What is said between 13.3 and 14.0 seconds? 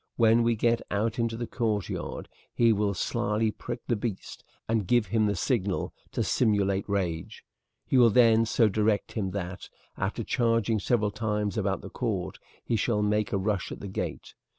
a rush at the